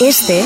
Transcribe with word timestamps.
Este 0.00 0.44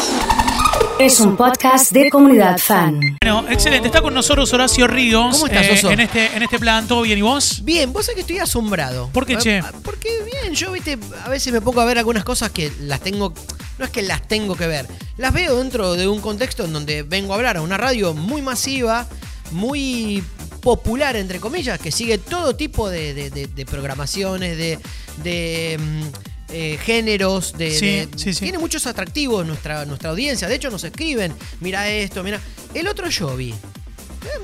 es 0.98 1.21
un 1.21 1.37
podcast 1.37 1.93
de 1.93 2.10
comunidad 2.10 2.58
fan. 2.58 3.01
Bueno, 3.23 3.44
excelente. 3.51 3.86
Está 3.88 4.00
con 4.03 4.14
nosotros 4.14 4.53
Horacio 4.53 4.87
Ríos. 4.87 5.34
¿Cómo 5.37 5.46
estás, 5.46 5.66
eh, 5.66 5.72
Oso? 5.72 5.90
en, 5.90 6.00
este, 6.00 6.34
en 6.37 6.42
este 6.42 6.58
plan, 6.58 6.87
¿todo 6.87 7.03
bien? 7.03 7.19
¿Y 7.19 7.23
vos? 7.23 7.64
Bien, 7.64 7.93
vos 7.93 8.04
sabés 8.06 8.17
que 8.17 8.21
estoy 8.22 8.38
asombrado. 8.38 9.09
¿Por 9.12 9.27
qué, 9.27 9.37
che? 9.38 9.59
Ah, 9.59 9.72
Porque 9.82 10.09
bien, 10.25 10.54
yo 10.54 10.72
viste, 10.72 10.98
a 11.25 11.29
veces 11.29 11.53
me 11.53 11.61
pongo 11.61 11.80
a 11.80 11.85
ver 11.85 11.98
algunas 11.98 12.25
cosas 12.25 12.51
que 12.51 12.72
las 12.80 13.01
tengo, 13.01 13.32
no 13.79 13.85
es 13.85 13.90
que 13.90 14.03
las 14.03 14.27
tengo 14.27 14.56
que 14.56 14.67
ver, 14.67 14.87
las 15.17 15.33
veo 15.33 15.57
dentro 15.57 15.95
de 15.95 16.09
un 16.09 16.21
contexto 16.21 16.64
en 16.64 16.73
donde 16.73 17.02
vengo 17.02 17.32
a 17.32 17.36
hablar 17.36 17.57
a 17.57 17.62
una 17.62 17.77
radio 17.77 18.14
muy 18.14 18.43
masiva, 18.43 19.07
muy 19.52 20.23
popular, 20.61 21.16
entre 21.16 21.41
comillas, 21.41 21.79
que 21.79 21.93
sigue 21.93 22.18
todo 22.18 22.57
tipo 22.57 22.89
de, 22.89 23.14
de- 23.14 23.30
de- 23.30 23.46
de 23.46 23.66
programaciones, 23.66 24.57
de, 24.57 24.79
de, 25.23 25.79
mm, 25.79 26.33
eh, 26.55 26.79
géneros, 26.82 27.52
de, 27.59 27.71
Sí, 27.73 27.86
de- 27.86 28.09
sí, 28.16 28.32
sí. 28.32 28.41
tiene 28.45 28.59
muchos 28.59 28.86
atractivos 28.86 29.45
nuestra, 29.46 29.84
nuestra 29.84 30.11
audiencia. 30.11 30.46
De 30.48 30.54
hecho, 30.54 30.71
nos 30.71 30.84
escriben, 30.84 31.35
mira 31.61 31.89
esto, 31.90 32.23
mira. 32.23 32.41
El 32.73 32.87
otro 32.89 33.09
yo 33.09 33.37
vi. 33.37 33.51
Eh, 33.51 33.57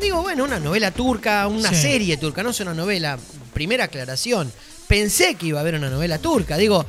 Digo, 0.02 0.20
bueno, 0.22 0.44
una 0.44 0.58
novela 0.58 0.90
turca, 0.90 1.46
una 1.46 1.72
serie 1.72 2.16
turca, 2.16 2.42
no 2.42 2.50
es 2.50 2.60
una 2.60 2.74
novela. 2.74 3.18
Primera 3.54 3.84
aclaración. 3.84 4.52
Pensé 4.90 5.36
que 5.36 5.46
iba 5.46 5.58
a 5.58 5.62
haber 5.62 5.76
una 5.76 5.88
novela 5.88 6.18
turca. 6.18 6.56
Digo, 6.58 6.84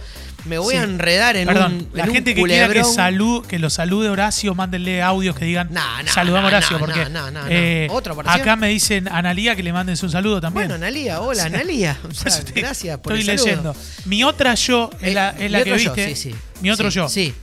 me 0.45 0.57
voy 0.57 0.73
Sí. 0.73 0.79
a 0.79 0.83
enredar 0.83 1.35
en 1.37 1.45
Perdón, 1.45 1.73
un. 1.73 1.89
la 1.93 2.01
en 2.03 2.09
un 2.09 2.15
gente 2.15 2.33
que 2.33 2.41
quiera 2.43 2.63
que, 2.67 2.73
culebrón. 2.73 2.93
salud, 2.95 3.45
que 3.45 3.59
lo 3.59 3.69
salude 3.69 4.09
Horacio, 4.09 4.55
mándenle 4.55 5.03
audios 5.03 5.35
que 5.35 5.45
digan 5.45 5.67
No, 5.71 5.81
no, 6.03 6.11
saludamos 6.11 6.51
a 6.51 6.57
Horacio, 6.57 6.79
porque 6.79 7.05
eh, 7.49 7.87
¿Otra 7.91 8.15
acá 8.25 8.55
me 8.55 8.69
dicen 8.69 9.07
Analía 9.07 9.55
que 9.55 9.61
le 9.61 9.71
manden 9.71 9.95
su 9.97 10.09
saludo 10.09 10.41
también. 10.41 10.63
Bueno, 10.67 10.73
Analía, 10.83 11.21
hola, 11.21 11.43
Analía. 11.45 11.95
O 12.09 12.11
sea, 12.11 12.23
Por 12.23 12.39
estoy- 12.47 12.61
gracias 12.63 12.97
por 12.97 13.13
Estoy 13.13 13.29
el 13.29 13.37
saludo. 13.39 13.45
leyendo. 13.45 13.75
Mi 14.05 14.23
otra 14.23 14.55
yo 14.55 14.89
es 14.99 15.09
Eh, 15.09 15.13
la, 15.13 15.29
es 15.37 15.51
la 15.51 15.57
mi 15.59 15.63
que 15.63 15.70
yo, 15.70 15.93
viste. 15.93 16.15
sí, 16.15 16.31
sí. 16.31 16.35
Mi 16.61 16.71
otro 16.71 16.89
yo. 16.89 17.07
Sí. 17.07 17.33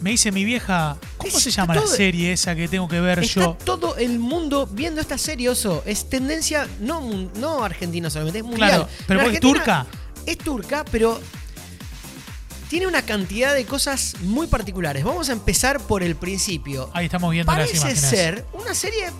Me 0.00 0.10
dice 0.10 0.30
mi 0.30 0.44
vieja, 0.44 0.96
¿cómo 1.20 1.36
Es 1.38 1.42
se 1.44 1.50
llama 1.50 1.74
la 1.74 1.86
serie 1.86 2.32
esa 2.32 2.54
que 2.54 2.66
tengo 2.68 2.88
que 2.88 3.00
ver 3.00 3.20
Está 3.20 3.40
yo? 3.40 3.56
todo 3.64 3.96
el 3.96 4.18
mundo 4.18 4.66
viendo 4.70 5.00
esta 5.00 5.18
serie, 5.18 5.48
Oso. 5.48 5.82
Es 5.86 6.08
tendencia, 6.10 6.68
no, 6.80 7.00
no 7.36 7.62
argentina 7.64 8.10
solamente, 8.10 8.38
es 8.40 8.44
mundial. 8.44 8.68
Claro, 8.70 8.88
pero 9.06 9.20
En 9.20 9.24
¿por 9.26 9.32
qué 9.32 9.36
Argentina 9.38 9.64
turca? 9.64 9.86
Es 10.26 10.38
turca, 10.38 10.84
pero 10.90 11.20
tiene 12.68 12.86
una 12.86 13.02
cantidad 13.02 13.54
de 13.54 13.64
cosas 13.64 14.14
muy 14.22 14.46
particulares. 14.46 15.02
Vamos 15.04 15.28
a 15.28 15.32
empezar 15.32 15.80
por 15.80 16.02
el 16.02 16.14
principio. 16.16 16.90
Ahí 16.94 17.06
estamos 17.06 17.30
viendo 17.32 17.50
las 17.52 17.58
Parece 17.66 17.76
imágenes. 17.78 18.00
ser 18.10 18.46
una 18.52 18.74
serie 18.74 19.10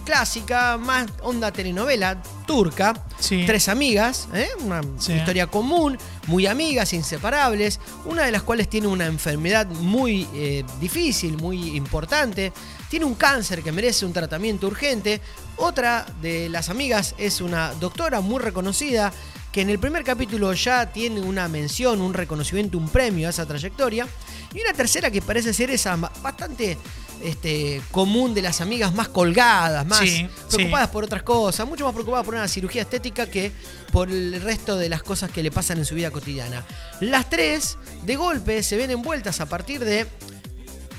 clásica, 0.00 0.76
más 0.78 1.06
onda 1.22 1.52
telenovela, 1.52 2.22
turca. 2.46 2.94
Sí. 3.18 3.44
Tres 3.46 3.68
amigas, 3.68 4.28
¿eh? 4.34 4.48
una 4.60 4.80
Sí. 4.98 5.12
historia 5.12 5.46
común, 5.46 5.98
muy 6.26 6.46
amigas, 6.46 6.92
inseparables. 6.92 7.80
Una 8.04 8.24
de 8.24 8.32
las 8.32 8.42
cuales 8.42 8.68
tiene 8.68 8.86
una 8.88 9.06
enfermedad 9.06 9.66
muy 9.66 10.26
eh, 10.34 10.64
difícil, 10.80 11.36
muy 11.36 11.76
importante. 11.76 12.52
Tiene 12.88 13.04
un 13.04 13.14
cáncer 13.14 13.62
que 13.62 13.72
merece 13.72 14.04
un 14.06 14.12
tratamiento 14.12 14.66
urgente. 14.66 15.20
Otra 15.56 16.06
de 16.22 16.48
las 16.48 16.68
amigas 16.70 17.14
es 17.18 17.40
una 17.40 17.72
doctora 17.74 18.20
muy 18.20 18.40
reconocida 18.40 19.12
que 19.52 19.62
en 19.62 19.70
el 19.70 19.78
primer 19.80 20.04
capítulo 20.04 20.52
ya 20.52 20.92
tiene 20.92 21.20
una 21.20 21.48
mención, 21.48 22.00
un 22.00 22.14
reconocimiento, 22.14 22.78
un 22.78 22.88
premio 22.88 23.26
a 23.26 23.30
esa 23.30 23.46
trayectoria. 23.46 24.06
Y 24.54 24.60
una 24.60 24.72
tercera 24.72 25.10
que 25.10 25.20
parece 25.22 25.52
ser 25.52 25.70
esa 25.70 25.94
bastante 25.96 26.76
este, 27.22 27.82
común 27.90 28.34
de 28.34 28.42
las 28.42 28.60
amigas 28.60 28.94
más 28.94 29.08
colgadas, 29.08 29.86
más 29.86 29.98
Sí, 30.00 30.28
preocupadas 30.50 30.88
sí. 30.88 30.92
por 30.92 31.04
otras 31.04 31.22
cosas, 31.22 31.66
mucho 31.66 31.84
más 31.84 31.92
preocupadas 31.92 32.24
por 32.24 32.34
una 32.34 32.48
cirugía 32.48 32.82
estética 32.82 33.26
que 33.26 33.52
por 33.92 34.08
el 34.10 34.40
resto 34.42 34.76
de 34.76 34.88
las 34.88 35.02
cosas 35.02 35.30
que 35.30 35.42
le 35.42 35.50
pasan 35.50 35.78
en 35.78 35.84
su 35.84 35.94
vida 35.94 36.10
cotidiana. 36.10 36.64
Las 37.00 37.28
tres, 37.28 37.76
de 38.04 38.16
golpe, 38.16 38.62
se 38.62 38.76
ven 38.76 38.90
envueltas 38.90 39.40
a 39.40 39.46
partir 39.46 39.84
de 39.84 40.06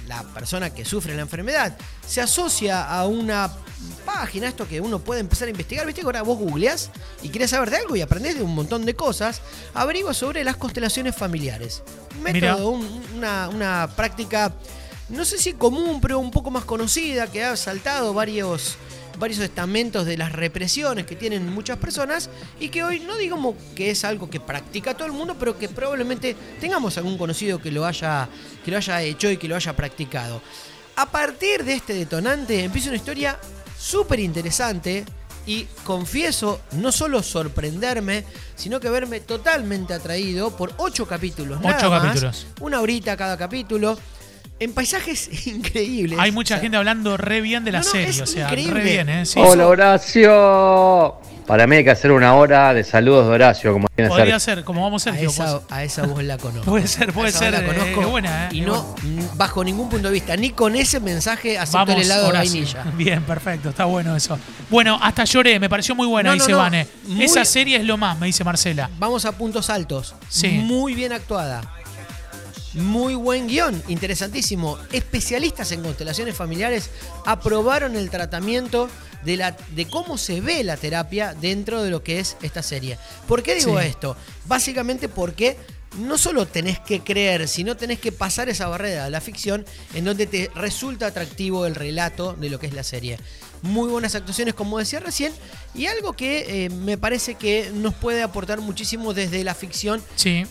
la 0.08 0.24
persona 0.24 0.70
que 0.72 0.84
sufre 0.84 1.16
la 1.16 1.22
enfermedad 1.22 1.78
se 2.06 2.20
asocia 2.20 2.84
a 2.84 3.08
una 3.08 3.50
página, 4.06 4.48
esto 4.50 4.68
que 4.68 4.82
uno 4.82 5.00
puede 5.00 5.22
empezar 5.22 5.48
a 5.48 5.52
investigar, 5.52 5.86
viste 5.86 6.02
que 6.02 6.06
ahora 6.06 6.22
vos 6.22 6.38
googleás 6.38 6.92
y 7.24 7.30
querés 7.30 7.52
saber 7.52 7.70
de 7.70 7.78
algo 7.78 7.96
y 7.96 8.02
aprendés 8.02 8.36
de 8.36 8.44
un 8.44 8.54
montón 8.54 8.86
de 8.86 8.94
cosas, 8.94 9.42
averigua 9.74 10.14
sobre 10.14 10.44
las 10.44 10.58
constelaciones 10.58 11.16
familiares. 11.16 11.82
Un 12.18 12.24
método, 12.24 12.70
un- 12.70 13.02
una, 13.16 13.48
una 13.50 13.90
práctica, 13.96 14.54
no 15.12 15.26
sé 15.26 15.38
si 15.38 15.54
común, 15.54 16.00
pero 16.02 16.20
un 16.20 16.32
poco 16.32 16.52
más 16.52 16.66
conocida, 16.66 17.28
que 17.28 17.44
ha 17.44 17.56
saltado 17.56 18.14
varios 18.14 18.78
varios 19.20 19.40
estamentos 19.40 20.06
de 20.06 20.18
las 20.18 20.32
represiones 20.32 21.06
que 21.06 21.16
tienen 21.16 21.54
muchas 21.54 21.78
personas 21.78 22.30
y 22.60 22.70
que 22.70 22.84
hoy 22.84 23.02
no 23.02 23.18
digamos 23.18 23.56
que 23.76 23.92
es 23.92 24.04
algo 24.04 24.30
que 24.30 24.40
practica 24.40 24.96
todo 24.96 25.06
el 25.06 25.14
mundo, 25.14 25.36
pero 25.40 25.60
que 25.60 25.70
probablemente 25.70 26.36
tengamos 26.60 26.98
algún 26.98 27.18
conocido 27.20 27.62
que 27.62 27.72
lo 27.72 27.86
haya, 27.86 28.28
que 28.66 28.72
lo 28.72 28.78
haya 28.78 29.02
hecho 29.04 29.30
y 29.30 29.38
que 29.38 29.48
lo 29.48 29.56
haya 29.56 29.76
practicado. 29.76 30.42
A 30.96 31.10
partir 31.10 31.64
de 31.64 31.74
este 31.74 31.94
detonante 31.94 32.64
empieza 32.64 32.90
una 32.90 32.98
historia 32.98 33.38
súper 33.78 34.20
interesante 34.20 35.06
y 35.46 35.66
confieso 35.84 36.62
no 36.74 36.92
solo 36.92 37.24
sorprenderme, 37.24 38.26
sino 38.56 38.80
que 38.80 38.90
verme 38.90 39.20
totalmente 39.20 39.94
atraído 39.94 40.56
por 40.56 40.74
ocho 40.78 41.08
capítulos. 41.08 41.62
nada 41.62 41.78
Ocho 41.78 41.90
más, 41.90 42.04
capítulos. 42.04 42.48
Una 42.60 42.82
horita 42.82 43.18
cada 43.18 43.38
capítulo. 43.38 43.98
En 44.62 44.74
paisajes 44.74 45.48
increíbles. 45.48 46.20
Hay 46.20 46.32
mucha 46.32 46.54
O 46.54 46.58
sea, 46.58 46.62
gente 46.62 46.78
hablando 46.78 47.18
re 47.18 47.42
bien 47.42 47.64
de 47.66 47.72
la 47.72 47.80
No, 47.80 47.86
no, 47.86 47.92
serie, 47.92 48.10
es 48.10 48.22
o 48.22 48.28
sea, 48.28 48.44
increíble. 48.44 48.74
re 48.76 48.84
bien, 48.84 49.10
¿eh? 49.10 49.26
Sí. 49.26 49.40
Hola 49.40 49.66
Horacio. 49.68 51.16
Para 51.48 51.66
mí 51.66 51.78
hay 51.78 51.84
que 51.84 51.90
hacer 51.90 52.12
una 52.12 52.36
hora 52.36 52.72
de 52.74 52.84
saludos 52.84 53.28
de 53.28 53.34
Horacio, 53.34 53.74
como 53.74 53.88
tiene 53.96 54.08
que 54.10 54.16
Podría 54.16 54.40
ser. 54.40 54.58
ser, 54.58 54.64
como 54.64 54.84
vamos 54.84 55.06
A 55.08 55.20
esa, 55.20 55.62
a 55.70 55.84
esa 55.84 56.04
voz 56.06 56.24
la 56.24 56.38
conozco. 56.38 56.64
Puede 56.72 56.86
ser, 56.88 57.12
puede 57.12 57.28
A 57.28 57.30
esa 57.32 57.40
voz 57.40 57.50
ser, 57.56 57.64
La 57.68 57.74
conozco. 57.74 58.02
eh, 58.02 58.06
buena, 58.06 58.46
eh, 58.46 58.50
Y 58.56 58.62
no, 58.62 58.96
bajo 59.36 59.64
ningún 59.64 59.90
punto 59.90 60.10
de 60.10 60.14
vista, 60.14 60.38
ni 60.38 60.52
con 60.52 60.76
ese 60.76 61.00
mensaje 61.00 61.58
acepto 61.58 61.80
Vamos, 61.80 61.96
el 61.96 62.02
helado 62.04 62.28
Horacio. 62.28 62.52
de 62.54 62.60
vainilla. 62.74 62.84
Bien, 62.96 63.24
perfecto, 63.24 63.70
está 63.70 63.86
bueno 63.86 64.16
eso. 64.16 64.38
Bueno, 64.70 65.00
hasta 65.02 65.24
lloré, 65.26 65.60
me 65.60 65.68
pareció 65.70 65.96
muy 65.96 66.06
buena, 66.08 66.30
No, 66.30 66.36
no, 66.36 66.40
dice 66.44 66.52
no, 66.52 66.60
Vane. 66.60 66.88
muy- 67.08 67.26
Esa 67.26 67.44
serie 67.44 67.78
es 67.78 67.84
lo 67.86 67.98
más, 67.98 68.18
me 68.20 68.28
dice 68.28 68.44
Marcela. 68.44 68.90
Vamos 69.00 69.26
a 69.26 69.32
puntos 69.32 69.72
altos. 69.72 70.14
Sí. 70.30 70.50
Muy 70.50 70.94
bien 70.94 71.12
actuada. 71.12 71.62
Muy 72.74 73.16
buen 73.16 73.48
guion, 73.48 73.82
interesantísimo. 73.90 74.78
Especialistas 74.92 75.72
en 75.74 75.82
constelaciones 75.84 76.36
familiares 76.36 76.90
aprobaron 77.26 77.96
el 77.96 78.10
tratamiento 78.10 78.90
de, 79.26 79.38
la, 79.38 79.58
de 79.76 79.88
cómo 79.88 80.18
se 80.18 80.40
ve 80.42 80.64
la 80.64 80.78
terapia 80.78 81.34
dentro 81.34 81.84
de 81.84 81.90
lo 81.90 82.02
que 82.04 82.20
es 82.20 82.38
esta 82.42 82.64
serie. 82.64 82.98
¿Por 83.28 83.44
qué 83.44 83.56
digo 83.56 83.80
Sí. 83.80 83.88
esto? 83.88 84.16
Básicamente 84.46 85.10
porque 85.10 85.58
no 86.00 86.18
solo 86.18 86.46
tenés 86.48 86.80
que 86.80 87.02
creer, 87.02 87.50
sino 87.50 87.76
tenés 87.76 88.00
que 88.00 88.14
pasar 88.14 88.48
esa 88.48 88.68
barrera 88.70 89.04
de 89.04 89.10
la 89.10 89.20
ficción 89.20 89.66
en 89.94 90.06
donde 90.06 90.26
te 90.26 90.50
resulta 90.56 91.08
atractivo 91.08 91.66
el 91.66 91.76
relato 91.76 92.34
de 92.34 92.50
lo 92.50 92.58
que 92.60 92.68
es 92.68 92.74
la 92.74 92.84
serie. 92.84 93.20
Muy 93.64 93.90
buenas 93.90 94.16
actuaciones, 94.16 94.54
como 94.56 94.80
decía 94.80 95.02
recién, 95.02 95.34
y 95.76 95.86
algo 95.88 96.14
que 96.14 96.66
eh, 96.66 96.70
me 96.70 96.98
parece 96.98 97.36
que 97.36 97.70
nos 97.76 97.94
puede 97.94 98.24
aportar 98.24 98.60
muchísimo 98.62 99.14
desde 99.14 99.44
la 99.44 99.54
ficción 99.54 100.02
Sí, 100.16 100.46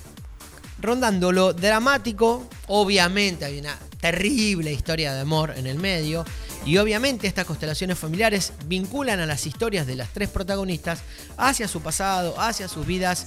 rondando 0.81 1.33
lo 1.33 1.53
dramático, 1.53 2.49
obviamente 2.69 3.45
hay 3.45 3.59
una 3.59 3.77
terrible 4.01 4.73
historia 4.73 5.13
de 5.13 5.21
amor 5.21 5.55
en 5.57 5.67
el 5.67 5.79
medio, 5.79 6.25
y 6.65 6.77
obviamente 6.79 7.27
estas 7.27 7.47
constelaciones 7.47 7.99
familiares 7.99 8.53
vinculan 8.67 9.21
a 9.21 9.27
las 9.27 9.47
historias 9.47 9.87
de 9.87 9.97
las 9.97 10.11
tres 10.11 10.29
protagonistas 10.29 11.01
hacia 11.37 11.69
su 11.69 11.81
pasado, 11.81 12.39
hacia 12.41 12.69
sus 12.69 12.87
vidas 12.87 13.27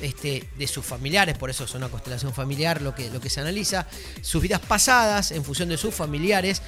este, 0.00 0.48
de 0.56 0.66
sus 0.68 0.84
familiares, 0.84 1.36
por 1.36 1.50
eso 1.50 1.64
es 1.64 1.74
una 1.74 1.88
constelación 1.88 2.32
familiar 2.32 2.82
lo 2.82 2.94
que, 2.94 3.10
lo 3.10 3.20
que 3.20 3.30
se 3.30 3.40
analiza, 3.40 3.86
sus 4.22 4.40
vidas 4.40 4.60
pasadas 4.60 5.32
en 5.32 5.44
función 5.44 5.68
de 5.68 5.76
sus 5.76 5.94
familiares, 5.94 6.62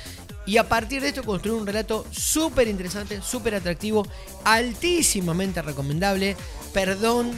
y 0.46 0.56
a 0.56 0.68
partir 0.68 1.02
de 1.02 1.08
esto 1.08 1.22
construir 1.22 1.60
un 1.60 1.66
relato 1.66 2.04
súper 2.10 2.66
interesante, 2.66 3.20
súper 3.22 3.54
atractivo, 3.54 4.06
altísimamente 4.44 5.62
recomendable, 5.62 6.36
perdón 6.72 7.32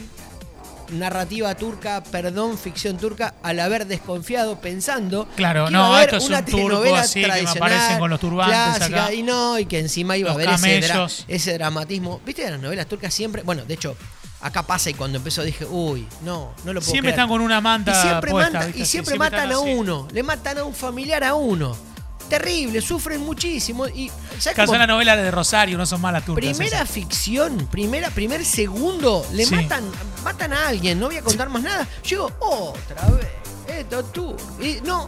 narrativa 0.90 1.54
turca, 1.54 2.02
perdón, 2.02 2.58
ficción 2.58 2.96
turca, 2.98 3.34
al 3.42 3.60
haber 3.60 3.86
desconfiado 3.86 4.60
pensando 4.60 5.26
Claro, 5.36 5.66
que 5.66 5.72
no, 5.72 5.78
iba 5.78 5.86
a 5.86 5.96
haber 5.96 6.08
esto 6.08 6.16
es 6.18 6.24
una 6.28 6.38
un 6.38 6.44
turco 6.44 6.56
telenovela 6.58 7.00
así 7.00 7.20
que 7.20 7.26
me 7.26 7.32
tradicional, 7.32 7.72
aparecen 7.72 7.98
con 7.98 8.10
los 8.10 8.20
turbantes 8.20 8.56
clásica, 8.76 9.04
acá. 9.04 9.12
y 9.14 9.22
no, 9.22 9.58
y 9.58 9.66
que 9.66 9.78
encima 9.78 10.16
iba 10.16 10.28
Los 10.32 10.38
a 10.38 10.42
haber 10.42 10.54
ese, 10.54 10.80
dra- 10.80 10.88
camellos. 10.88 11.24
ese 11.28 11.52
dramatismo. 11.54 12.20
¿Viste 12.26 12.50
las 12.50 12.60
novelas 12.60 12.86
turcas 12.86 13.12
siempre? 13.14 13.42
Bueno, 13.42 13.64
de 13.64 13.74
hecho, 13.74 13.96
acá 14.40 14.62
pasa 14.64 14.90
y 14.90 14.94
cuando 14.94 15.18
empezó 15.18 15.42
dije, 15.42 15.64
uy, 15.64 16.06
no, 16.22 16.52
no 16.64 16.72
lo 16.72 16.80
puedo 16.80 16.90
siempre 16.92 17.12
creer. 17.12 17.14
están 17.14 17.28
con 17.28 17.40
una 17.40 17.58
y 17.58 17.62
manta 17.62 18.68
y 18.74 18.84
siempre 18.86 19.18
matan 19.18 19.52
a 19.52 19.58
uno, 19.58 20.08
le 20.12 20.22
matan 20.22 20.58
a 20.58 20.64
un 20.64 20.74
familiar 20.74 21.22
a 21.24 21.34
uno. 21.34 21.76
Terrible, 22.38 22.80
sufren 22.80 23.20
muchísimo 23.20 23.86
y 23.88 24.10
¿sabes 24.38 24.56
Casó 24.56 24.66
cómo? 24.72 24.78
la 24.78 24.86
novela 24.86 25.16
de 25.16 25.30
Rosario, 25.30 25.76
no 25.76 25.84
son 25.86 26.00
malas 26.00 26.24
turcas. 26.24 26.56
Primera 26.56 26.76
esas. 26.78 26.90
ficción, 26.90 27.68
primera, 27.70 28.10
primer 28.10 28.44
segundo, 28.44 29.26
le 29.32 29.44
Sí. 29.44 29.54
matan, 29.54 29.84
matan 30.24 30.52
a 30.52 30.68
alguien, 30.68 30.98
no 30.98 31.06
voy 31.06 31.18
a 31.18 31.22
contar 31.22 31.48
más 31.50 31.62
nada. 31.62 31.86
Yo 32.04 32.28
digo, 32.28 32.74
otra 32.74 33.08
vez, 33.10 33.28
esto 33.78 34.02
tú. 34.04 34.34
Y 34.60 34.80
no, 34.84 35.06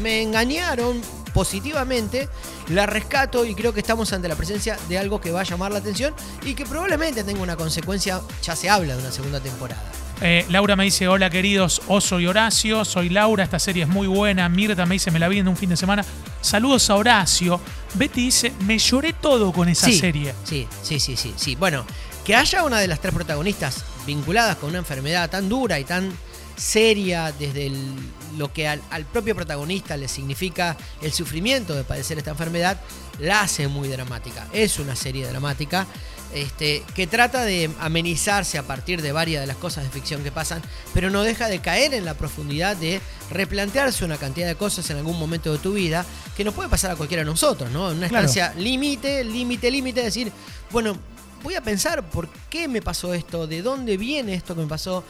me 0.00 0.22
engañaron 0.22 1.00
positivamente, 1.34 2.28
la 2.68 2.86
rescato 2.86 3.44
y 3.44 3.54
creo 3.54 3.72
que 3.74 3.80
estamos 3.80 4.12
ante 4.12 4.28
la 4.28 4.36
presencia 4.36 4.78
de 4.88 4.98
algo 4.98 5.20
que 5.20 5.32
va 5.32 5.40
a 5.40 5.44
llamar 5.44 5.72
la 5.72 5.78
atención 5.78 6.14
y 6.44 6.54
que 6.54 6.64
probablemente 6.66 7.24
tenga 7.24 7.42
una 7.42 7.56
consecuencia, 7.56 8.20
ya 8.42 8.54
se 8.54 8.70
habla 8.70 8.94
de 8.94 9.00
una 9.02 9.10
segunda 9.12 9.40
temporada. 9.40 9.82
Eh, 10.24 10.46
Laura 10.50 10.76
me 10.76 10.84
dice, 10.84 11.08
hola 11.08 11.28
queridos, 11.30 11.82
Oso 11.88 12.20
y 12.20 12.28
Horacio, 12.28 12.84
soy 12.84 13.08
Laura, 13.08 13.42
esta 13.42 13.58
serie 13.58 13.82
es 13.82 13.88
muy 13.88 14.06
buena. 14.06 14.48
Mirta 14.48 14.86
me 14.86 14.94
dice, 14.94 15.10
me 15.10 15.18
la 15.18 15.26
vi 15.28 15.40
en 15.40 15.48
un 15.48 15.56
fin 15.56 15.68
de 15.70 15.76
semana. 15.76 16.04
Saludos 16.40 16.88
a 16.90 16.94
Horacio. 16.96 17.60
Betty 17.94 18.26
dice, 18.26 18.52
me 18.60 18.78
lloré 18.78 19.14
todo 19.14 19.52
con 19.52 19.68
esa 19.68 19.86
sí, 19.86 19.98
serie. 19.98 20.32
Sí, 20.44 20.68
sí, 20.82 21.00
sí, 21.00 21.16
sí, 21.16 21.34
sí. 21.36 21.56
Bueno, 21.56 21.84
que 22.24 22.36
haya 22.36 22.62
una 22.62 22.78
de 22.78 22.86
las 22.86 23.00
tres 23.00 23.12
protagonistas 23.12 23.84
vinculadas 24.06 24.56
con 24.58 24.70
una 24.70 24.78
enfermedad 24.78 25.28
tan 25.28 25.48
dura 25.48 25.80
y 25.80 25.84
tan 25.84 26.12
seria 26.56 27.32
desde 27.32 27.66
el- 27.66 27.96
lo 28.36 28.52
que 28.52 28.68
al, 28.68 28.80
al 28.90 29.04
propio 29.04 29.34
protagonista 29.34 29.96
le 29.96 30.06
significa 30.06 30.76
el 31.00 31.12
sufrimiento 31.12 31.74
de 31.74 31.82
padecer 31.82 32.18
esta 32.18 32.30
enfermedad, 32.30 32.80
la 33.18 33.40
hace 33.40 33.66
muy 33.66 33.88
dramática. 33.88 34.46
Es 34.52 34.78
una 34.78 34.94
serie 34.94 35.26
dramática 35.26 35.86
este, 36.34 36.82
que 36.94 37.06
trata 37.06 37.44
de 37.44 37.70
amenizarse 37.80 38.58
a 38.58 38.62
partir 38.62 39.02
de 39.02 39.12
varias 39.12 39.40
de 39.42 39.46
las 39.46 39.56
cosas 39.56 39.84
de 39.84 39.90
ficción 39.90 40.22
que 40.22 40.32
pasan, 40.32 40.62
pero 40.94 41.10
no 41.10 41.22
deja 41.22 41.48
de 41.48 41.60
caer 41.60 41.94
en 41.94 42.04
la 42.04 42.14
profundidad 42.14 42.76
de 42.76 43.00
replantearse 43.30 44.04
una 44.04 44.16
cantidad 44.18 44.46
de 44.46 44.54
cosas 44.56 44.88
en 44.90 44.98
algún 44.98 45.18
momento 45.18 45.52
de 45.52 45.58
tu 45.58 45.72
vida 45.74 46.04
que 46.36 46.44
nos 46.44 46.54
puede 46.54 46.68
pasar 46.68 46.90
a 46.90 46.96
cualquiera 46.96 47.22
de 47.22 47.30
nosotros, 47.30 47.70
¿no? 47.70 47.90
En 47.90 47.98
una 47.98 48.08
Claro. 48.08 48.26
estancia 48.26 48.54
límite, 48.60 49.24
límite, 49.24 49.70
límite, 49.70 50.02
decir, 50.02 50.32
bueno, 50.70 50.96
voy 51.42 51.54
a 51.54 51.60
pensar 51.62 52.08
por 52.10 52.28
qué 52.50 52.68
me 52.68 52.82
pasó 52.82 53.14
esto, 53.14 53.46
de 53.46 53.62
dónde 53.62 53.96
viene 53.96 54.34
esto 54.34 54.54
que 54.54 54.62
me 54.62 54.66
pasó, 54.68 55.04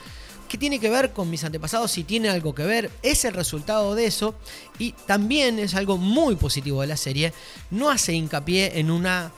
qué 0.48 0.58
tiene 0.58 0.78
que 0.78 0.90
ver 0.90 1.12
con 1.12 1.30
mis 1.30 1.44
antepasados, 1.44 1.90
si 1.92 2.04
tiene 2.04 2.28
algo 2.28 2.54
que 2.54 2.64
ver, 2.64 2.90
es 3.02 3.24
el 3.24 3.32
resultado 3.34 3.94
de 3.94 4.06
eso 4.06 4.34
y 4.78 4.92
también 5.06 5.58
es 5.58 5.74
algo 5.74 5.96
muy 5.98 6.36
positivo 6.36 6.80
de 6.82 6.86
la 6.88 6.96
serie, 6.96 7.32
no 7.70 7.90
hace 7.90 8.12
hincapié 8.12 8.78
en 8.78 8.90
una 8.90 9.32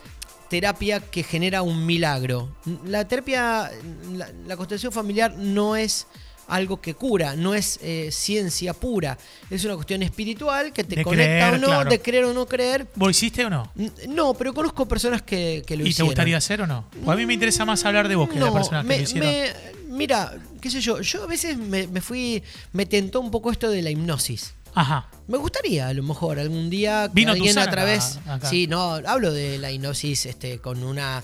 terapia 0.58 1.00
que 1.00 1.24
genera 1.24 1.62
un 1.62 1.84
milagro. 1.84 2.48
La 2.86 3.08
terapia, 3.08 3.72
la, 4.12 4.30
la 4.46 4.56
constelación 4.56 4.92
familiar 4.92 5.34
no 5.36 5.74
es 5.74 6.06
algo 6.46 6.80
que 6.80 6.94
cura, 6.94 7.34
no 7.34 7.54
es 7.54 7.80
eh, 7.82 8.10
ciencia 8.12 8.72
pura, 8.72 9.18
es 9.50 9.64
una 9.64 9.74
cuestión 9.74 10.04
espiritual 10.04 10.72
que 10.72 10.84
te 10.84 10.94
De 10.96 11.02
conecta 11.02 11.48
creer, 11.48 11.54
o 11.54 11.58
no, 11.58 11.66
claro. 11.66 11.90
de 11.90 12.00
creer 12.00 12.24
o 12.26 12.32
no 12.34 12.46
creer. 12.46 12.86
¿Vos 12.94 13.10
hiciste 13.10 13.44
o 13.46 13.50
no? 13.50 13.72
No, 14.08 14.34
pero 14.34 14.54
conozco 14.54 14.86
personas 14.86 15.22
que, 15.22 15.64
que 15.66 15.76
lo 15.76 15.82
¿Y 15.82 15.86
te 15.86 15.90
hicieron. 15.90 16.08
gustaría 16.10 16.36
hacer 16.36 16.60
o 16.62 16.68
no? 16.68 16.84
Pues 17.04 17.08
a 17.08 17.16
mí 17.18 17.26
me 17.26 17.34
interesa 17.34 17.64
más 17.64 17.84
hablar 17.84 18.06
de 18.06 18.14
vos 18.14 18.28
que 18.28 18.34
de 18.34 18.40
la 18.42 18.46
No, 18.46 18.54
persona 18.54 18.82
que 18.84 18.96
lo 18.96 19.02
hicieron. 19.02 19.28
me- 19.28 19.52
mira, 19.88 20.34
qué 20.60 20.70
sé 20.70 20.80
yo, 20.80 21.00
yo 21.00 21.24
a 21.24 21.26
veces 21.26 21.56
me, 21.58 21.88
me 21.88 22.00
fui, 22.00 22.42
me 22.72 22.86
tentó 22.86 23.20
un 23.20 23.32
poco 23.32 23.50
esto 23.50 23.68
de 23.70 23.82
la 23.82 23.90
hipnosis. 23.90 24.54
Ajá. 24.74 25.08
Me 25.28 25.38
gustaría, 25.38 25.88
a 25.88 25.94
lo 25.94 26.02
mejor, 26.02 26.38
algún 26.38 26.68
día 26.70 27.06
que 27.08 27.14
Vino 27.14 27.32
alguien 27.32 27.54
Tuzán 27.54 27.68
a 27.68 27.70
través. 27.70 28.16
acá- 28.18 28.34
acá. 28.34 28.48
Sí, 28.50 28.66
no, 28.66 28.94
hablo 28.94 29.32
de 29.32 29.58
la 29.58 29.70
hipnosis 29.70 30.26
este, 30.26 30.58
con 30.58 30.82
una 30.84 31.22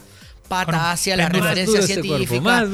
pata 0.49 0.67
Con 0.67 0.75
hacia 0.81 1.17
la 1.17 1.29
referencia 1.29 1.81
científica. 1.83 2.67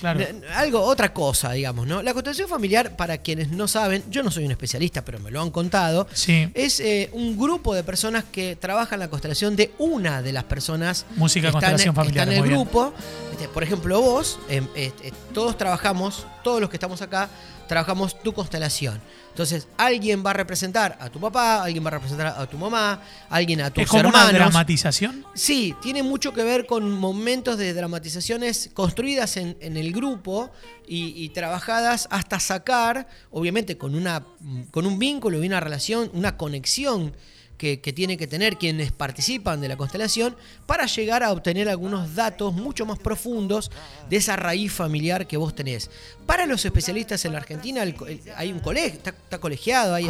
Claro. 0.00 0.20
Algo, 0.56 0.82
otra 0.82 1.12
cosa, 1.12 1.52
digamos, 1.52 1.86
¿no? 1.86 2.02
La 2.02 2.12
constelación 2.12 2.48
familiar, 2.48 2.96
para 2.96 3.18
quienes 3.18 3.50
no 3.50 3.68
saben, 3.68 4.02
yo 4.10 4.24
no 4.24 4.30
soy 4.32 4.44
un 4.44 4.50
especialista, 4.50 5.04
pero 5.04 5.20
me 5.20 5.30
lo 5.30 5.40
han 5.40 5.50
contado. 5.50 6.08
Sí. 6.12 6.48
Es 6.54 6.80
eh, 6.80 7.08
un 7.12 7.38
grupo 7.38 7.72
de 7.74 7.84
personas 7.84 8.24
que 8.24 8.56
trabajan 8.56 8.98
la 8.98 9.08
constelación 9.08 9.54
de 9.54 9.72
una 9.78 10.20
de 10.22 10.32
las 10.32 10.42
personas 10.44 11.06
Música, 11.14 11.42
que 11.42 11.56
están, 11.56 11.60
constelación 11.70 11.94
que 11.94 12.00
familiar, 12.00 12.28
están 12.28 12.44
en 12.44 12.50
el 12.50 12.56
grupo. 12.56 12.92
Este, 13.30 13.46
por 13.48 13.62
ejemplo, 13.62 14.00
vos, 14.00 14.40
eh, 14.48 14.62
eh, 14.74 14.92
todos 15.32 15.56
trabajamos, 15.56 16.26
todos 16.42 16.60
los 16.60 16.68
que 16.68 16.76
estamos 16.76 17.00
acá, 17.00 17.28
trabajamos 17.72 18.22
tu 18.22 18.34
constelación. 18.34 19.00
Entonces, 19.30 19.66
alguien 19.78 20.22
va 20.24 20.30
a 20.30 20.32
representar 20.34 20.98
a 21.00 21.08
tu 21.08 21.18
papá, 21.18 21.62
alguien 21.64 21.82
va 21.82 21.88
a 21.88 21.92
representar 21.92 22.26
a 22.26 22.46
tu 22.46 22.58
mamá, 22.58 23.00
alguien 23.30 23.62
a 23.62 23.70
tus 23.70 23.84
¿Es 23.84 23.88
como 23.88 24.00
hermanos. 24.00 24.28
una 24.28 24.38
dramatización? 24.38 25.24
Sí, 25.32 25.74
tiene 25.80 26.02
mucho 26.02 26.34
que 26.34 26.44
ver 26.44 26.66
con 26.66 26.90
momentos 26.90 27.56
de 27.56 27.72
dramatizaciones 27.72 28.68
construidas 28.74 29.38
en, 29.38 29.56
en 29.60 29.78
el 29.78 29.90
grupo 29.94 30.50
y, 30.86 31.14
y 31.16 31.30
trabajadas 31.30 32.08
hasta 32.10 32.38
sacar, 32.40 33.08
obviamente 33.30 33.78
con, 33.78 33.94
una, 33.94 34.22
con 34.70 34.84
un 34.84 34.98
vínculo 34.98 35.42
y 35.42 35.46
una 35.46 35.60
relación, 35.60 36.10
una 36.12 36.36
conexión 36.36 37.14
que, 37.62 37.78
que 37.78 37.92
tiene 37.92 38.16
que 38.16 38.26
tener 38.26 38.56
quienes 38.58 38.90
participan 38.90 39.60
de 39.60 39.68
la 39.68 39.76
constelación 39.76 40.34
para 40.66 40.86
llegar 40.86 41.22
a 41.22 41.30
obtener 41.30 41.68
algunos 41.68 42.16
datos 42.16 42.52
mucho 42.52 42.84
más 42.86 42.98
profundos 42.98 43.70
de 44.10 44.16
esa 44.16 44.34
raíz 44.34 44.72
familiar 44.72 45.28
que 45.28 45.36
vos 45.36 45.54
tenés. 45.54 45.88
Para 46.26 46.44
los 46.46 46.64
especialistas 46.64 47.24
en 47.24 47.32
la 47.34 47.38
Argentina 47.38 47.84
el 47.84 47.94
el- 48.08 48.20
hay 48.34 48.50
un 48.50 48.58
colegio, 48.58 48.94
está, 48.94 49.10
está 49.10 49.38
colegiado, 49.38 49.94
hay, 49.94 50.08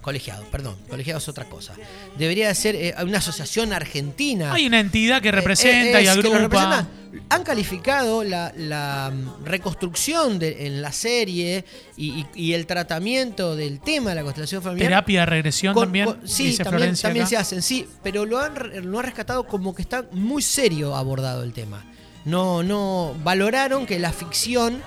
colegiado, 0.00 0.42
perdón, 0.50 0.76
colegiado 0.88 1.18
es 1.18 1.28
otra 1.28 1.44
cosa. 1.44 1.74
Debería 2.16 2.48
de 2.48 2.54
ser 2.54 2.74
eh, 2.76 2.94
una 3.02 3.18
asociación 3.18 3.74
argentina. 3.74 4.54
Hay 4.54 4.66
una 4.66 4.80
entidad 4.80 5.20
que 5.20 5.28
Eh, 5.28 5.32
representa 5.32 6.00
eh, 6.00 6.04
y 6.04 6.06
es 6.06 6.16
lo 6.16 6.34
agrupa. 6.34 6.88
Han 7.28 7.42
calificado 7.44 8.24
la, 8.24 8.52
la, 8.56 9.12
mm, 9.14 9.44
reconstrucción 9.44 10.38
de, 10.38 10.66
en 10.66 10.82
la 10.82 10.92
serie 10.92 11.64
y, 11.96 12.08
y- 12.20 12.26
y 12.34 12.52
el 12.54 12.66
tratamiento 12.66 13.56
del 13.56 13.80
tema 13.80 14.10
de 14.10 14.16
la 14.16 14.22
constelación 14.22 14.62
familiar. 14.62 14.88
Terapia 14.88 15.20
de 15.20 15.26
regresión 15.26 15.74
con- 15.74 15.84
también. 15.84 16.06
con- 16.06 16.28
sí, 16.28 16.48
dice 16.48 16.64
también, 16.64 16.94
también 16.96 17.26
se 17.26 17.36
hacen, 17.36 17.62
sí, 17.62 17.86
pero 18.02 18.24
lo 18.26 18.38
han, 18.38 18.54
lo 18.90 18.98
han 18.98 19.04
rescatado 19.04 19.46
como 19.46 19.74
que 19.74 19.82
está 19.82 20.04
muy 20.12 20.42
serio 20.42 20.94
abordado 20.96 21.42
el 21.42 21.52
tema. 21.52 21.84
No, 22.24 22.62
no, 22.62 23.14
valoraron 23.22 23.86
que 23.86 23.98
la 23.98 24.12
ficción 24.12 24.82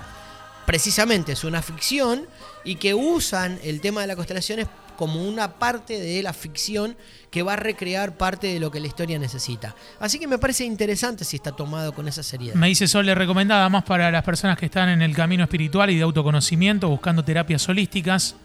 precisamente 0.66 1.32
es 1.32 1.44
una 1.44 1.62
ficción 1.62 2.26
y 2.64 2.76
que 2.76 2.94
usan 2.94 3.58
el 3.64 3.80
tema 3.80 4.02
de 4.02 4.06
las 4.06 4.16
constelaciones 4.16 4.68
como 5.00 5.26
una 5.26 5.54
parte 5.54 5.98
de 5.98 6.22
la 6.22 6.34
ficción 6.34 6.94
que 7.30 7.42
va 7.42 7.54
a 7.54 7.56
recrear 7.56 8.18
parte 8.18 8.48
de 8.48 8.60
lo 8.60 8.70
que 8.70 8.80
la 8.80 8.86
historia 8.86 9.18
necesita. 9.18 9.74
Así 9.98 10.18
que 10.18 10.26
me 10.26 10.36
parece 10.36 10.66
interesante 10.66 11.24
si 11.24 11.36
está 11.36 11.52
tomado 11.52 11.94
con 11.94 12.06
esa 12.06 12.22
seriedad. 12.22 12.54
Me 12.54 12.66
dice 12.66 12.86
Sole, 12.86 13.14
recomendada 13.14 13.66
más 13.70 13.82
para 13.84 14.10
las 14.10 14.22
personas 14.22 14.58
que 14.58 14.66
están 14.66 14.90
en 14.90 15.00
el 15.00 15.16
camino 15.16 15.42
espiritual 15.42 15.88
y 15.88 15.96
de 15.96 16.02
autoconocimiento, 16.02 16.86
buscando 16.90 17.24
terapias 17.24 17.66
holísticas. 17.66 18.36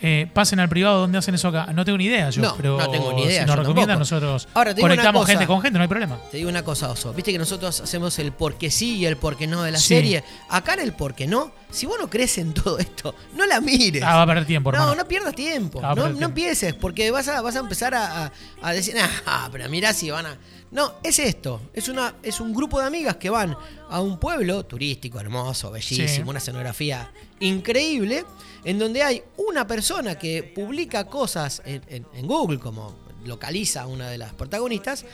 Eh, 0.00 0.28
pasen 0.32 0.60
al 0.60 0.68
privado 0.68 1.00
donde 1.00 1.18
hacen 1.18 1.34
eso 1.34 1.48
acá. 1.48 1.72
No 1.72 1.84
tengo 1.84 1.98
ni 1.98 2.04
idea 2.04 2.30
yo, 2.30 2.40
No, 2.42 2.54
pero 2.56 2.78
no 2.78 2.88
tengo 2.88 3.12
ni 3.14 3.24
idea, 3.24 3.42
si 3.42 3.46
nos 3.48 3.56
recomiendan, 3.58 3.98
nosotros 3.98 4.46
Ahora, 4.54 4.74
conectamos 4.74 5.22
cosa. 5.22 5.32
gente 5.32 5.46
con 5.46 5.60
gente, 5.60 5.76
no 5.78 5.82
hay 5.82 5.88
problema. 5.88 6.18
Te 6.30 6.36
digo 6.36 6.48
una 6.48 6.62
cosa, 6.62 6.90
Oso. 6.90 7.12
Viste 7.12 7.32
que 7.32 7.38
nosotros 7.38 7.80
hacemos 7.80 8.16
el 8.20 8.30
por 8.32 8.54
qué 8.56 8.70
sí 8.70 8.96
y 8.98 9.06
el 9.06 9.16
por 9.16 9.36
qué 9.36 9.46
no 9.48 9.62
de 9.64 9.72
la 9.72 9.78
Sí. 9.78 9.88
serie. 9.88 10.22
Acá 10.50 10.74
en 10.74 10.80
el 10.80 10.92
por 10.92 11.14
qué 11.16 11.26
no, 11.26 11.50
si 11.70 11.86
vos 11.86 11.96
no 12.00 12.08
crees 12.08 12.38
en 12.38 12.54
todo 12.54 12.78
esto, 12.78 13.14
no 13.36 13.44
la 13.46 13.60
mires. 13.60 14.02
Ah, 14.04 14.14
va 14.16 14.22
a 14.22 14.26
perder 14.26 14.46
tiempo, 14.46 14.70
no, 14.70 14.78
hermano. 14.78 14.94
no 14.94 15.08
pierdas 15.08 15.34
tiempo. 15.34 15.80
Ah, 15.82 15.94
no, 15.96 16.08
no 16.10 16.26
empieces, 16.26 16.74
porque 16.74 17.10
vas 17.10 17.26
a, 17.26 17.40
vas 17.42 17.56
a 17.56 17.58
empezar 17.58 17.94
a, 17.94 18.26
a- 18.26 18.32
a 18.62 18.72
decir, 18.72 18.94
ah, 19.26 19.48
pero 19.50 19.68
mirá 19.68 19.92
si 19.92 20.10
van 20.10 20.26
a. 20.26 20.36
No, 20.70 20.94
es 21.02 21.18
esto. 21.18 21.60
Es, 21.72 21.88
una, 21.88 22.14
es 22.22 22.40
un 22.40 22.52
grupo 22.54 22.78
de 22.80 22.86
amigas 22.86 23.16
que 23.16 23.30
van 23.30 23.56
a 23.88 24.00
un 24.00 24.18
pueblo 24.18 24.64
turístico, 24.66 25.18
hermoso, 25.18 25.70
bellísimo, 25.70 26.08
Sí. 26.08 26.22
una 26.28 26.38
escenografía 26.38 27.10
increíble, 27.40 28.24
en 28.64 28.78
donde 28.78 29.02
hay 29.02 29.22
una 29.38 29.66
persona 29.66 30.18
que 30.18 30.42
publica 30.42 31.06
cosas 31.06 31.62
en, 31.64 31.82
en- 31.88 32.06
en 32.14 32.26
Google, 32.26 32.58
como 32.58 32.94
localiza 33.24 33.82
a 33.82 33.86
una 33.86 34.08
de 34.10 34.18
las 34.18 34.32
protagonistas, 34.34 35.04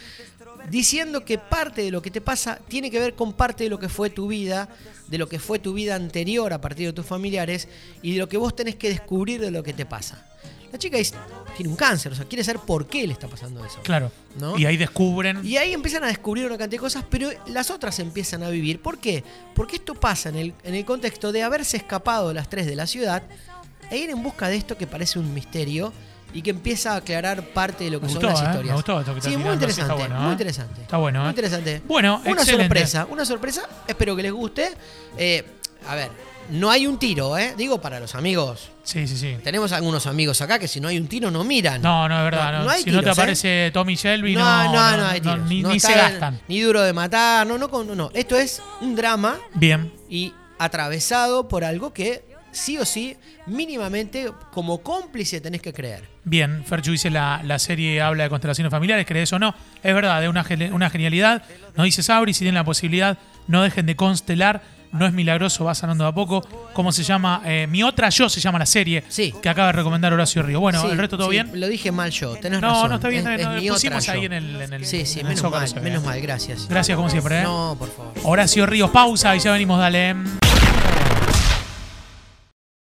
diciendo 0.70 1.24
que 1.24 1.38
parte 1.38 1.82
de 1.82 1.90
lo 1.90 2.00
que 2.02 2.10
te 2.10 2.20
pasa 2.20 2.58
tiene 2.68 2.90
que 2.90 2.98
ver 2.98 3.14
con 3.14 3.32
parte 3.32 3.64
de 3.64 3.70
lo 3.70 3.78
que 3.78 3.88
fue 3.88 4.10
tu 4.10 4.28
vida, 4.28 4.68
de 5.08 5.18
lo 5.18 5.28
que 5.28 5.38
fue 5.38 5.58
tu 5.58 5.72
vida 5.72 5.94
anterior 5.94 6.52
a 6.52 6.60
partir 6.60 6.86
de 6.86 6.92
tus 6.92 7.06
familiares 7.06 7.68
y 8.02 8.12
de 8.12 8.18
lo 8.18 8.28
que 8.28 8.36
vos 8.36 8.54
tenés 8.56 8.76
que 8.76 8.88
descubrir 8.88 9.40
de 9.40 9.50
lo 9.50 9.62
que 9.62 9.72
te 9.72 9.86
pasa. 9.86 10.26
La 10.74 10.78
chica 10.78 10.98
es- 10.98 11.14
tiene 11.56 11.70
un 11.70 11.76
cáncer, 11.76 12.10
o 12.10 12.16
sea, 12.16 12.24
quiere 12.24 12.42
saber 12.42 12.60
por 12.62 12.88
qué 12.88 13.06
le 13.06 13.12
está 13.12 13.28
pasando 13.28 13.64
eso. 13.64 13.78
Claro. 13.84 14.10
¿No? 14.40 14.58
Y 14.58 14.66
ahí 14.66 14.76
descubren. 14.76 15.40
Y 15.46 15.56
ahí 15.56 15.72
empiezan 15.72 16.02
a 16.02 16.08
descubrir 16.08 16.46
una 16.46 16.58
cantidad 16.58 16.80
de 16.80 16.84
cosas, 16.84 17.04
pero 17.08 17.30
las 17.46 17.70
otras 17.70 18.00
empiezan 18.00 18.42
a 18.42 18.48
vivir. 18.50 18.82
¿Por 18.82 18.98
qué? 18.98 19.22
Porque 19.54 19.76
esto 19.76 19.94
pasa 19.94 20.30
en 20.30 20.34
el, 20.34 20.54
en 20.64 20.74
el 20.74 20.84
contexto 20.84 21.30
de 21.30 21.44
haberse 21.44 21.76
escapado 21.76 22.34
las 22.34 22.50
tres 22.50 22.66
de 22.66 22.74
la 22.74 22.88
ciudad 22.88 23.22
e 23.88 23.98
ir 23.98 24.10
en 24.10 24.20
busca 24.20 24.48
de 24.48 24.56
esto 24.56 24.76
que 24.76 24.88
parece 24.88 25.20
un 25.20 25.32
misterio 25.32 25.92
y 26.32 26.42
que 26.42 26.50
empieza 26.50 26.94
a 26.94 26.96
aclarar 26.96 27.44
parte 27.50 27.84
de 27.84 27.90
lo 27.90 28.00
que 28.00 28.08
son 28.08 28.20
las 28.24 28.40
¿eh? 28.40 28.44
historias. 28.44 28.66
Me 28.66 28.74
gustó 28.74 28.98
esto 28.98 29.14
que 29.14 29.20
sí, 29.20 29.36
muy 29.36 29.46
sí, 29.46 29.52
interesante, 29.52 29.94
bueno, 29.94 30.16
muy 30.20 30.28
¿eh? 30.30 30.32
interesante. 30.32 30.82
Está 30.82 30.96
bueno, 30.96 31.20
Muy 31.20 31.28
¿eh? 31.28 31.30
interesante. 31.30 31.82
Bueno, 31.86 32.20
una 32.24 32.30
excelente. 32.32 32.64
sorpresa, 32.64 33.06
una 33.08 33.24
sorpresa. 33.24 33.68
Espero 33.86 34.16
que 34.16 34.22
les 34.24 34.32
guste. 34.32 34.72
Eh, 35.16 35.44
a 35.86 35.94
ver, 35.94 36.10
no 36.50 36.70
hay 36.70 36.86
un 36.86 36.98
tiro, 36.98 37.36
¿eh? 37.38 37.54
Digo 37.56 37.80
para 37.80 38.00
los 38.00 38.14
amigos. 38.14 38.70
Sí, 38.82 39.06
sí, 39.08 39.16
sí. 39.16 39.36
Tenemos 39.42 39.72
algunos 39.72 40.06
amigos 40.06 40.40
acá 40.40 40.58
que 40.58 40.68
si 40.68 40.80
no 40.80 40.88
hay 40.88 40.98
un 40.98 41.06
tiro 41.08 41.30
no 41.30 41.42
miran. 41.44 41.80
No, 41.82 42.08
no, 42.08 42.16
es 42.18 42.24
verdad. 42.24 42.52
No, 42.52 42.58
No, 42.58 42.64
no 42.64 42.70
hay 42.70 42.82
si 42.82 42.90
no 42.90 43.02
te 43.02 43.08
¿eh? 43.08 43.12
aparece 43.12 43.70
Tommy 43.72 43.94
Shelby, 43.94 44.34
no, 44.34 44.64
no, 44.64 44.72
no, 44.72 44.96
no 44.98 45.06
hay 45.06 45.20
tiros. 45.20 45.48
ni, 45.48 45.62
ni 45.62 45.80
se 45.80 45.94
gastan. 45.94 46.40
Ni 46.48 46.60
duro 46.60 46.82
de 46.82 46.92
matar, 46.92 47.46
no, 47.46 47.56
no, 47.58 47.68
no. 47.94 48.10
Esto 48.14 48.36
es 48.36 48.62
un 48.80 48.94
drama 48.96 49.38
Bien. 49.54 49.92
y 50.08 50.32
atravesado 50.58 51.48
por 51.48 51.64
algo 51.64 51.92
que 51.92 52.24
sí 52.52 52.78
o 52.78 52.84
sí, 52.84 53.16
mínimamente, 53.46 54.30
como 54.52 54.78
cómplice 54.82 55.40
tenés 55.40 55.60
que 55.62 55.72
creer. 55.72 56.04
Bien, 56.24 56.64
Ferchu 56.64 56.92
dice 56.92 57.10
la, 57.10 57.40
la 57.44 57.58
serie 57.58 58.00
habla 58.00 58.24
de 58.24 58.30
constelaciones 58.30 58.70
familiares, 58.70 59.06
¿crees 59.06 59.32
o 59.32 59.38
no? 59.38 59.54
Es 59.82 59.94
verdad, 59.94 60.26
una, 60.28 60.44
gene- 60.44 60.72
una 60.72 60.90
genialidad. 60.90 61.42
Nos 61.76 61.84
dice 61.84 62.02
Sabri, 62.02 62.32
si 62.34 62.40
tienen 62.40 62.54
la 62.54 62.64
posibilidad, 62.64 63.18
no 63.48 63.62
dejen 63.62 63.86
de 63.86 63.96
constelar. 63.96 64.62
No 64.94 65.06
es 65.06 65.12
milagroso, 65.12 65.64
va 65.64 65.74
sanando 65.74 66.04
de 66.04 66.10
a 66.10 66.12
poco. 66.12 66.46
¿Cómo 66.72 66.92
se 66.92 67.02
llama? 67.02 67.42
Eh, 67.44 67.66
Mi 67.68 67.82
otra 67.82 68.08
yo 68.10 68.28
se 68.28 68.40
llama 68.40 68.58
la 68.58 68.66
serie 68.66 69.04
Sí. 69.08 69.34
que 69.42 69.48
acaba 69.48 69.66
de 69.68 69.72
recomendar 69.72 70.12
Horacio 70.12 70.42
Río. 70.42 70.60
Bueno, 70.60 70.80
Sí, 70.82 70.86
¿el 70.90 70.98
resto 70.98 71.16
todo 71.18 71.26
sí, 71.28 71.32
bien? 71.32 71.50
Lo 71.54 71.66
dije 71.68 71.90
mal 71.92 72.10
yo, 72.10 72.36
tenés 72.36 72.60
No, 72.60 72.68
razón. 72.68 72.88
no, 72.90 72.94
está 72.96 73.08
bien, 73.08 73.26
Es- 73.26 73.26
está 73.26 73.36
bien, 73.36 73.48
es 73.50 73.54
no, 73.56 73.60
mi 73.62 73.68
pusimos 73.70 74.08
ahí 74.08 74.20
yo. 74.20 74.26
en 74.26 74.32
el- 74.32 74.60
en 74.62 74.72
el- 74.72 74.84
Sí, 74.86 75.04
sí, 75.04 75.20
en 75.20 75.26
menos 75.28 75.50
mal, 75.50 75.82
menos 75.82 76.04
mal, 76.04 76.20
gracias. 76.20 76.68
Gracias 76.68 76.96
como 76.96 77.10
siempre. 77.10 77.40
¿eh? 77.40 77.42
No, 77.42 77.76
por 77.78 77.90
favor. 77.90 78.12
Horacio 78.22 78.66
Ríos, 78.66 78.90
pausa 78.90 79.34
y 79.34 79.40
ya 79.40 79.52
venimos, 79.52 79.78
dale. 79.78 80.14